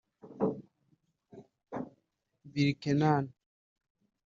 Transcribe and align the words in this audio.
Birkenan 2.53 3.33